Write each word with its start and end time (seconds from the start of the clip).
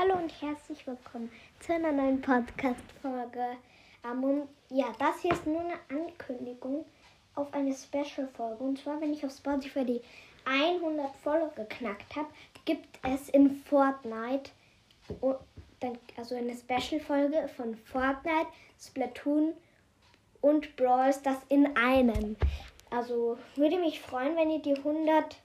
Hallo 0.00 0.14
und 0.14 0.32
herzlich 0.40 0.86
willkommen 0.86 1.30
zu 1.58 1.74
einer 1.74 1.92
neuen 1.92 2.22
Podcast-Folge. 2.22 3.58
Ähm, 4.02 4.48
ja, 4.70 4.86
das 4.98 5.20
hier 5.20 5.32
ist 5.32 5.46
nur 5.46 5.60
eine 5.60 5.74
Ankündigung 5.90 6.86
auf 7.34 7.52
eine 7.52 7.74
Special-Folge. 7.74 8.64
Und 8.64 8.78
zwar, 8.78 8.98
wenn 9.02 9.12
ich 9.12 9.26
auf 9.26 9.32
Spotify 9.32 9.84
die 9.84 10.00
100 10.46 11.14
Follower 11.16 11.52
geknackt 11.54 12.16
habe, 12.16 12.28
gibt 12.64 12.98
es 13.02 13.28
in 13.28 13.56
Fortnite 13.56 14.52
also 16.16 16.34
eine 16.34 16.54
Special-Folge 16.54 17.48
von 17.54 17.74
Fortnite, 17.74 18.48
Splatoon 18.80 19.52
und 20.40 20.76
Brawl 20.76 21.14
das 21.22 21.38
in 21.50 21.76
einem. 21.76 22.36
Also 22.90 23.36
würde 23.54 23.78
mich 23.78 24.00
freuen, 24.00 24.34
wenn 24.34 24.50
ihr 24.50 24.62
die 24.62 24.76
100 24.76 25.36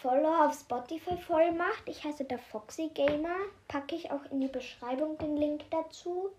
Follower 0.00 0.46
auf 0.46 0.54
Spotify 0.54 1.16
voll 1.16 1.50
macht. 1.52 1.88
Ich 1.88 2.04
heiße 2.04 2.24
der 2.24 2.38
Foxy 2.38 2.88
Gamer. 2.94 3.36
Packe 3.66 3.96
ich 3.96 4.10
auch 4.12 4.24
in 4.30 4.40
die 4.40 4.48
Beschreibung 4.48 5.18
den 5.18 5.36
Link 5.36 5.64
dazu. 5.70 6.30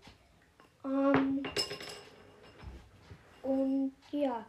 Ähm 0.84 1.42
und 3.42 3.92
ja, 4.12 4.46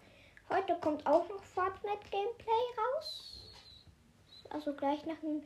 heute 0.49 0.76
kommt 0.76 1.05
auch 1.05 1.27
noch 1.27 1.44
Fortnite 1.44 2.09
Gameplay 2.09 2.63
raus. 2.77 3.41
Also 4.49 4.73
gleich 4.73 5.05
nach 5.05 5.20
dem 5.20 5.43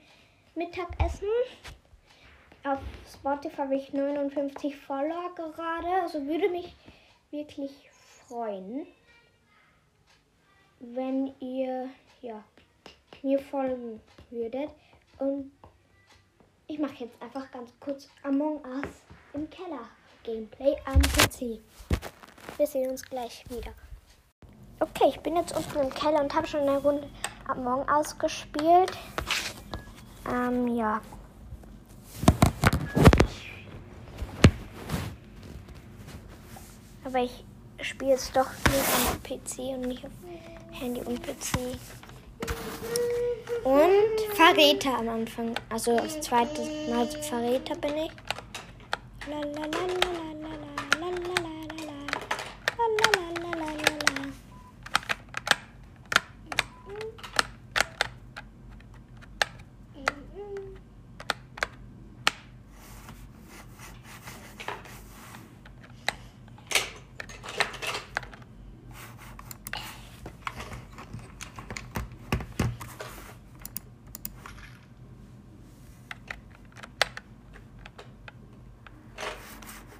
Mittagessen. 0.53 1.27
Auf 2.63 2.79
Spotify 3.11 3.57
habe 3.57 3.75
ich 3.75 3.93
59 3.93 4.75
Follower 4.75 5.33
gerade. 5.33 6.01
Also 6.03 6.25
würde 6.27 6.49
mich 6.49 6.75
wirklich 7.31 7.89
freuen, 8.27 8.85
wenn 10.79 11.33
ihr 11.39 11.89
ja 12.21 12.43
mir 13.25 13.39
folgen 13.39 13.99
würdet. 14.29 14.69
Und 15.17 15.51
ich 16.67 16.79
mache 16.79 17.05
jetzt 17.05 17.21
einfach 17.21 17.49
ganz 17.51 17.73
kurz 17.79 18.07
Among 18.23 18.63
Us 18.63 19.01
im 19.33 19.49
Keller 19.49 19.89
Gameplay 20.23 20.75
am 20.85 21.01
PC. 21.01 21.59
Wir 22.57 22.67
sehen 22.67 22.91
uns 22.91 23.03
gleich 23.03 23.43
wieder. 23.49 23.73
Okay, 24.79 25.05
ich 25.09 25.19
bin 25.21 25.35
jetzt 25.35 25.55
unten 25.57 25.79
im 25.79 25.89
Keller 25.89 26.21
und 26.21 26.33
habe 26.33 26.47
schon 26.47 26.61
eine 26.61 26.77
Runde 26.77 27.09
Among 27.47 27.87
Us 27.89 28.17
gespielt. 28.17 28.91
Ähm, 30.31 30.67
ja. 30.67 31.01
Aber 37.03 37.19
ich 37.19 37.43
spiele 37.81 38.11
jetzt 38.11 38.35
doch 38.35 38.49
nur 38.69 39.09
am 39.09 39.23
PC 39.23 39.75
und 39.75 39.87
nicht 39.87 40.05
auf 40.05 40.11
Handy 40.71 41.01
und 41.01 41.21
PC. 41.21 41.77
Und 43.63 44.35
Verräter 44.35 44.97
am 44.99 45.09
Anfang. 45.09 45.55
Also 45.69 45.97
das 45.97 46.21
zweite 46.21 46.61
Mal 46.89 47.07
Verräter 47.07 47.75
bin 47.75 47.97
ich. 47.97 48.11
Lalalala. 49.27 50.24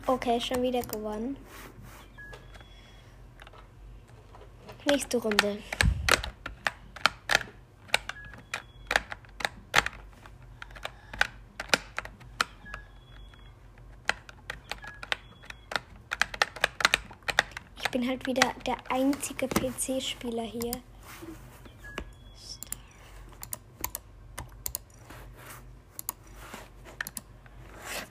Okay, 0.07 0.39
schon 0.39 0.61
wieder 0.61 0.81
gewonnen. 0.81 1.35
Nächste 4.87 5.17
Runde. 5.17 5.57
Ich 17.77 17.89
bin 17.89 18.07
halt 18.07 18.27
wieder 18.27 18.53
der 18.67 18.77
einzige 18.89 19.47
PC-Spieler 19.47 20.43
hier. 20.43 20.73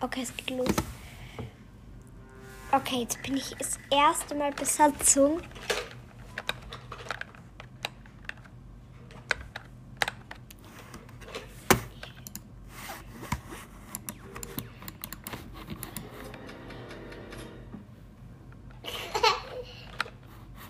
Okay, 0.01 0.23
es 0.23 0.37
geht 0.37 0.51
los. 0.51 0.75
Okay, 2.75 3.03
jetzt 3.03 3.23
bin 3.23 3.37
ich 3.37 3.55
das 3.57 3.79
erste 3.89 4.35
Mal 4.35 4.51
Besatzung. 4.51 5.41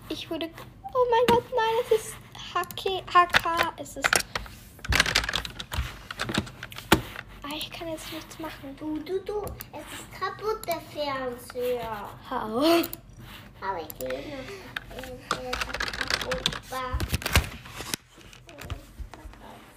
Ich 0.09 0.29
wurde. 0.29 0.47
Oh 0.93 1.05
mein 1.09 1.25
Gott, 1.25 1.43
nein, 1.55 1.73
es 1.85 2.05
ist 2.05 2.15
HK. 2.53 3.01
HK. 3.11 3.73
Es 3.77 3.97
ist. 3.97 4.09
Ah, 7.41 7.47
ich 7.55 7.71
kann 7.71 7.87
jetzt 7.87 8.13
nichts 8.13 8.37
machen. 8.37 8.75
Du, 8.77 8.99
du, 8.99 9.19
du, 9.21 9.43
kaputt, 10.25 10.67
der 10.67 10.81
Fernseher. 10.81 12.09
Hau. 12.29 12.57
Aber 13.61 13.81
ich 13.81 13.99
will 13.99 14.23
noch, 14.31 15.39
der 15.39 15.51
kaputt 15.51 16.71
war. 16.71 16.97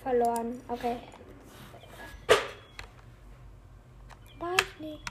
Verloren. 0.02 0.60
Okay. 0.68 0.96
Weiß 4.38 4.78
nicht. 4.78 5.02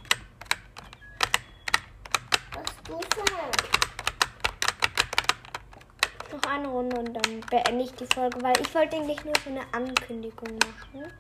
Was 2.54 2.72
du 2.86 3.00
für 3.00 3.26
Noch 6.36 6.50
eine 6.50 6.68
Runde 6.68 6.98
und 6.98 7.14
dann 7.14 7.42
beende 7.42 7.84
ich 7.84 7.94
die 7.94 8.08
Folge, 8.08 8.42
weil 8.42 8.60
ich 8.60 8.74
wollte 8.74 8.96
eigentlich 8.96 9.24
nur 9.24 9.34
so 9.44 9.50
eine 9.50 9.62
Ankündigung 9.74 10.58
machen, 10.58 11.12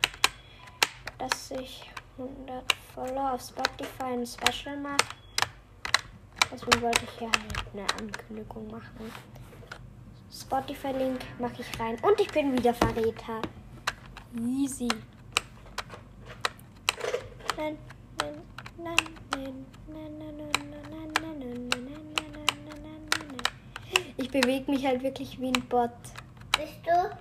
dass 1.19 1.51
ich 1.51 1.91
100 2.17 2.63
Follower 2.95 3.33
auf 3.33 3.41
Spotify 3.41 4.13
ein 4.13 4.25
Special 4.25 4.77
mache. 4.77 4.97
Deswegen 6.51 6.81
wollte 6.81 7.03
ich 7.03 7.19
hier 7.19 7.27
halt 7.27 7.65
eine 7.73 7.85
Ankündigung 7.99 8.71
machen. 8.71 9.11
Spotify-Link 10.31 11.19
mache 11.39 11.61
ich 11.61 11.79
rein. 11.79 11.97
Und 12.01 12.19
ich 12.19 12.29
bin 12.31 12.53
wieder 12.57 12.73
Verräter. 12.73 13.41
Easy. 14.35 14.87
Nein, 17.57 17.77
nein, 18.19 18.41
nein, 18.77 18.95
nein, 19.33 19.55
nein, 19.87 20.17
nein, 20.17 20.37
nein, 20.37 20.73
nein, 20.89 21.13
nein, 21.21 21.39
nein, 21.39 21.39
nein, 21.39 21.69
nein, 21.69 22.13
nein, 22.33 22.45
nein, 22.65 22.83
nein, 22.83 23.07
nein. 23.19 24.03
Ich 24.17 24.31
bewege 24.31 24.71
mich 24.71 24.85
halt 24.85 25.03
wirklich 25.03 25.39
wie 25.39 25.47
ein 25.47 25.67
Bot. 25.67 25.91
Bist 26.57 26.79
du? 26.85 27.17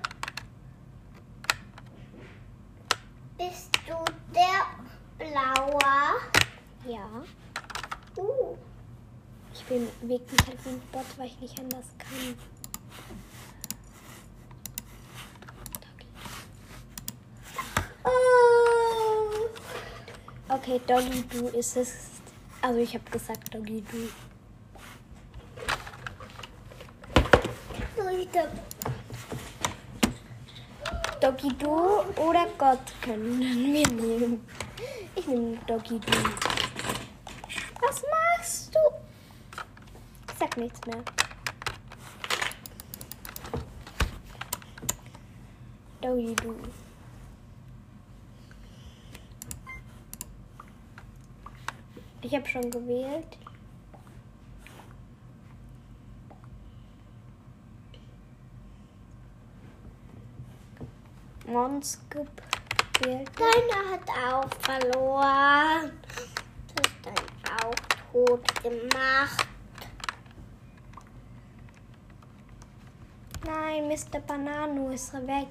Bist 3.39 3.71
du 3.87 3.95
der 4.35 4.77
Blauer? 5.37 6.15
Ja. 6.87 7.07
Uh. 8.17 8.57
Ich 9.53 9.63
bewege 9.65 10.25
mich 10.33 10.47
halt 10.47 10.65
wie 10.65 10.71
ein 10.71 10.81
Bot, 10.91 11.05
weil 11.19 11.27
ich 11.27 11.39
nicht 11.41 11.61
anders 11.61 11.85
kann. 11.99 12.39
Oh. 18.05 19.49
Okay, 20.49 20.81
Doggy 20.87 21.23
Du 21.25 21.49
ist 21.49 21.77
es. 21.77 21.93
Also 22.63 22.79
ich 22.79 22.95
habe 22.95 23.11
gesagt 23.11 23.55
Doggy 23.55 23.85
Du. 23.91 24.09
Doggy 31.21 31.49
Du 31.59 32.01
oder 32.23 32.47
Gott 32.57 32.79
können 33.03 33.39
wir 33.41 33.87
nehmen. 33.89 34.47
Ich 35.15 35.27
nehme 35.27 35.57
Doggy 35.67 35.99
Du. 35.99 36.13
Was 37.81 38.03
machst 38.03 38.75
du? 38.75 38.79
Sag 40.39 40.57
nichts 40.57 40.81
mehr. 40.87 41.03
Doggy 46.01 46.35
Du. 46.37 46.55
Ich 52.23 52.35
habe 52.35 52.47
schon 52.47 52.71
gewählt. 52.71 53.39
Monskip. 61.47 62.29
Gespielt. 62.97 63.31
Deiner 63.39 63.93
hat 63.93 64.09
auch 64.11 64.51
verloren. 64.61 65.93
Du 66.75 66.83
hast 66.83 66.95
dann 67.03 67.65
auch 67.65 67.75
tot 68.13 68.63
gemacht. 68.63 69.47
Nein, 73.45 73.89
Mr. 73.89 74.21
Banano 74.21 74.91
ist 74.91 75.13
weg. 75.13 75.49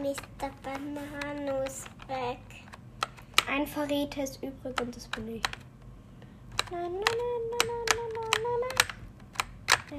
Mr. 0.00 0.50
Banano 0.62 1.62
ist 1.62 1.86
weg. 2.06 2.38
Ein 3.50 3.66
Verräter 3.66 4.22
ist 4.22 4.42
übrig 4.42 4.80
und 4.80 4.94
das 4.94 5.08
bin 5.08 5.36
ich. 5.36 5.42
Na, 6.70 6.82
na, 6.82 6.88
na, 6.88 6.94
na, 7.50 7.58
na, 7.66 7.97
Was 9.90 9.96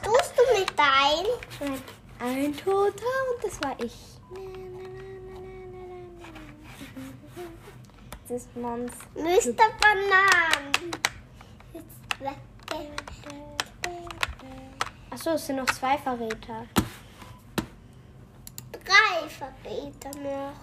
tust 0.00 0.32
du 0.38 0.58
mit 0.58 0.72
dein? 0.74 1.26
Ein 2.18 2.56
Toter 2.56 3.04
und 3.30 3.42
das 3.42 3.60
war 3.62 3.76
ich. 3.78 3.94
Das 8.26 8.40
ist 8.40 8.56
Mons. 8.56 8.92
Mr. 9.14 9.52
Banan. 9.52 10.72
Achso, 15.10 15.30
es 15.32 15.46
sind 15.46 15.56
noch 15.56 15.66
zwei 15.66 15.98
Verräter. 15.98 16.66
Drei 18.84 19.28
Verräter 19.28 20.10
noch. 20.20 20.54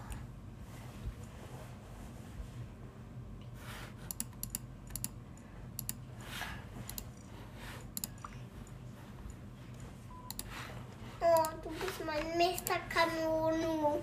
Oh, 11.20 11.48
du 11.64 11.70
bist 11.70 12.06
mein 12.06 12.38
Mr. 12.38 12.78
Kanono. 12.90 14.02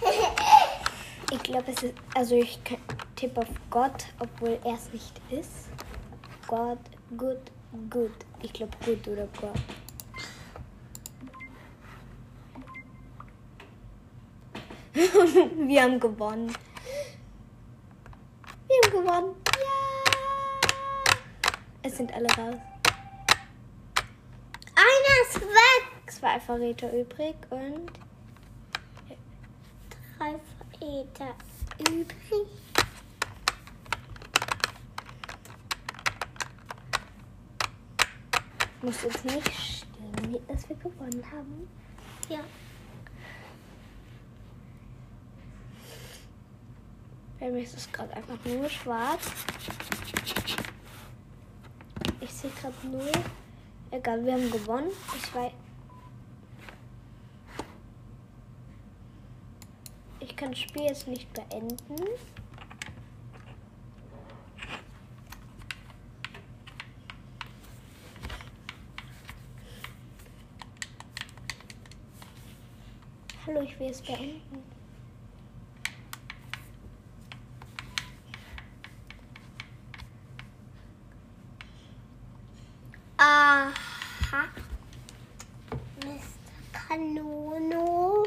Ich 1.32 1.42
glaube, 1.44 1.70
es 1.70 1.82
ist. 1.84 1.94
Also, 2.14 2.34
ich 2.34 2.58
tippe 3.14 3.40
auf 3.40 3.48
Gott, 3.70 4.06
obwohl 4.18 4.58
er 4.64 4.74
es 4.74 4.92
nicht 4.92 5.20
ist. 5.30 5.68
Gott, 6.48 6.78
gut, 7.16 7.38
gut. 7.88 8.10
Ich 8.42 8.52
glaube, 8.52 8.76
gut 8.84 9.06
oder 9.06 9.28
Gott. 9.40 9.60
Wir 14.94 15.82
haben 15.82 16.00
gewonnen. 16.00 16.52
Wir 18.66 18.76
haben 18.84 18.90
gewonnen. 18.90 19.36
Ja! 19.46 21.16
Es 21.82 21.96
sind 21.96 22.12
alle 22.12 22.26
raus. 22.26 22.56
Einer 24.74 25.28
ist 25.28 25.40
weg. 25.40 26.12
Zwei 26.12 26.40
Verräter 26.40 26.92
übrig 26.92 27.36
und. 27.50 27.92
Drei 30.18 30.34
Verräter 30.80 31.34
übrig. 31.88 32.48
Muss 38.82 39.02
jetzt 39.02 39.24
nicht 39.24 39.52
stehen, 39.52 40.46
dass 40.48 40.68
wir 40.68 40.76
gewonnen 40.76 41.24
haben. 41.30 41.68
Ja. 42.28 42.40
Bei 47.40 47.50
mir 47.50 47.62
ist 47.62 47.74
es 47.74 47.90
gerade 47.90 48.12
einfach 48.12 48.36
nur 48.44 48.68
schwarz. 48.68 49.30
Ich 52.20 52.30
sehe 52.30 52.50
gerade 52.50 52.86
null. 52.86 53.10
Egal, 53.90 54.22
wir 54.26 54.34
haben 54.34 54.50
gewonnen. 54.50 54.90
Ich 55.16 55.34
weiß. 55.34 55.52
Ich 60.20 60.36
kann 60.36 60.50
das 60.50 60.60
Spiel 60.60 60.82
jetzt 60.82 61.08
nicht 61.08 61.32
beenden. 61.32 61.96
Hallo, 73.46 73.62
ich 73.62 73.80
will 73.80 73.88
es 73.88 74.02
beenden. 74.02 74.62
Aha. 83.22 83.72
Mr. 86.02 86.79
Kanono. 86.90 88.24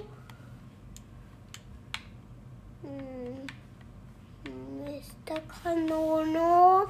Mr. 4.86 5.42
Kanono. 5.51 6.88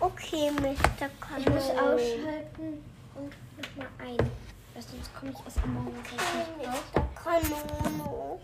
Okay, 0.00 0.50
Mr. 0.50 1.08
Kanono. 1.20 1.38
Ich 1.38 1.48
muss 1.48 1.70
ausschalten 1.70 2.82
und 3.14 3.32
nochmal 3.56 3.86
ein. 4.00 4.18
Weil 4.74 4.82
sonst 4.82 5.14
komme 5.14 5.30
ich 5.30 5.44
erst 5.44 5.64
morgen 5.64 5.94
nicht 5.94 6.10
drauf. 6.10 6.82
Mr. 6.92 7.02
Kanono. 7.22 8.40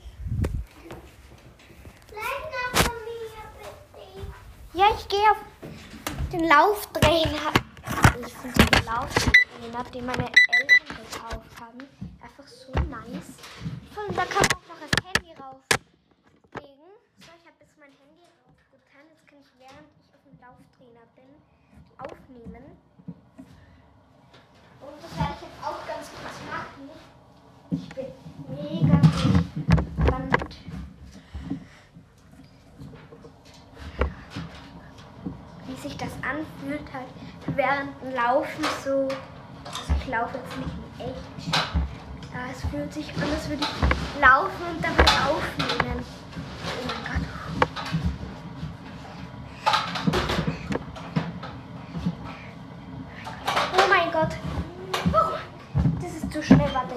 Bleib 2.13 2.77
von 2.85 2.97
mir, 3.07 3.43
bitte. 3.59 4.79
Ja, 4.79 4.87
ich 4.97 5.09
gehe 5.09 5.31
auf 5.33 5.39
den 6.33 6.45
Lauftrainer. 6.49 7.53
Ich 8.25 8.35
finde 8.35 8.65
den 8.71 8.85
Lauftrainer, 8.85 9.83
den 9.93 10.07
meine 10.07 10.27
Eltern 10.27 10.97
gekauft 10.97 11.61
haben, 11.61 11.96
nice. 13.09 13.39
Und 13.97 14.17
da 14.17 14.25
kann 14.25 14.43
man 14.43 14.59
auch 14.59 14.69
noch 14.69 14.81
das 14.81 14.93
Handy 15.05 15.33
rauflegen. 15.33 16.91
So, 17.21 17.31
ich 17.35 17.47
habe 17.47 17.59
jetzt 17.61 17.77
mein 17.79 17.93
Handy 17.93 18.25
raufgetan. 18.45 19.05
Jetzt 19.11 19.27
kann 19.27 19.39
ich, 19.41 19.51
während 19.59 19.89
ich 20.01 20.09
auf 20.15 20.23
dem 20.27 20.37
Lauftrainer 20.43 21.07
bin, 21.15 21.31
aufnehmen. 21.99 22.65
Und 24.81 24.97
das 25.03 25.13
werde 25.17 25.35
ich 25.37 25.43
jetzt 25.43 25.61
auch 25.63 25.81
ganz 25.87 26.11
kurz 26.15 26.37
machen. 26.51 26.91
Ich 27.71 27.89
bin 27.91 28.07
mega 28.49 29.01
gespannt. 29.01 30.57
wie 35.67 35.75
sich 35.75 35.97
das 35.97 36.13
anfühlt, 36.23 36.93
halt 36.93 37.09
während 37.57 38.01
dem 38.01 38.15
Laufen 38.15 38.65
so. 38.85 39.09
Also 39.65 39.93
ich 40.01 40.07
laufe 40.07 40.39
jetzt 40.39 40.57
nicht 40.59 40.71
in 40.99 41.07
echt. 41.07 41.86
Ja, 42.37 42.43
es 42.53 42.61
fühlt 42.71 42.93
sich 42.93 43.09
an, 43.17 43.23
als 43.33 43.49
würde 43.49 43.63
ich 43.63 44.21
laufen 44.21 44.51
und 44.71 44.85
dabei 44.85 45.11
aufnehmen. 45.25 46.05
Oh 46.69 46.85
mein 46.87 47.03
Gott. 47.09 47.25
Oh 53.73 53.89
mein 53.89 54.13
Gott. 54.13 54.37
Oh, 55.15 55.39
das 56.03 56.13
ist 56.13 56.31
zu 56.31 56.43
schnell, 56.43 56.69
warte. 56.75 56.97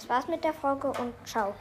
das 0.00 0.08
war's 0.08 0.28
mit 0.28 0.42
der 0.44 0.54
Folge 0.54 0.88
und 0.88 1.12
ciao. 1.26 1.54